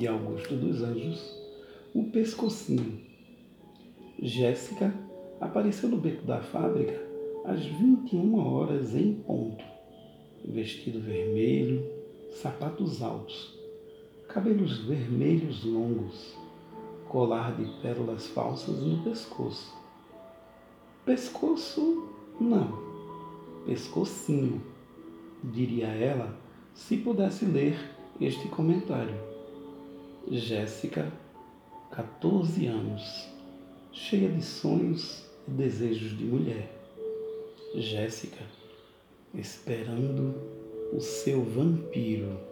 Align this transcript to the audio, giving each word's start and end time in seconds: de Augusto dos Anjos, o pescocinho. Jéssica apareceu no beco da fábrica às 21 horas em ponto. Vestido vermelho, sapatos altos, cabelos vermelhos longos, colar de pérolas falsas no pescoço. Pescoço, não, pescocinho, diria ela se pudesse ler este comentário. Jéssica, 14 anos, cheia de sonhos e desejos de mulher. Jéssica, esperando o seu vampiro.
de 0.00 0.08
Augusto 0.08 0.56
dos 0.56 0.82
Anjos, 0.82 1.38
o 1.94 2.04
pescocinho. 2.04 3.02
Jéssica 4.18 4.94
apareceu 5.38 5.90
no 5.90 5.98
beco 5.98 6.24
da 6.24 6.40
fábrica 6.40 6.98
às 7.44 7.62
21 7.62 8.34
horas 8.34 8.96
em 8.96 9.12
ponto. 9.12 9.62
Vestido 10.42 11.00
vermelho, 11.00 11.84
sapatos 12.30 13.02
altos, 13.02 13.54
cabelos 14.26 14.78
vermelhos 14.86 15.64
longos, 15.64 16.34
colar 17.06 17.54
de 17.54 17.66
pérolas 17.82 18.26
falsas 18.28 18.80
no 18.80 19.04
pescoço. 19.04 19.70
Pescoço, 21.04 22.08
não, 22.40 22.72
pescocinho, 23.66 24.62
diria 25.44 25.88
ela 25.88 26.34
se 26.72 26.96
pudesse 26.96 27.44
ler 27.44 27.76
este 28.18 28.48
comentário. 28.48 29.29
Jéssica, 30.28 31.10
14 31.90 32.66
anos, 32.66 33.28
cheia 33.92 34.28
de 34.28 34.42
sonhos 34.42 35.24
e 35.48 35.50
desejos 35.50 36.16
de 36.16 36.24
mulher. 36.24 36.70
Jéssica, 37.74 38.44
esperando 39.34 40.34
o 40.92 41.00
seu 41.00 41.42
vampiro. 41.42 42.49